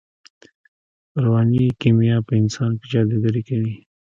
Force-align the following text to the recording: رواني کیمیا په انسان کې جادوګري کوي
رواني 1.23 1.65
کیمیا 1.81 2.17
په 2.27 2.33
انسان 2.41 2.71
کې 2.79 2.85
جادوګري 2.91 3.41
کوي 3.49 3.73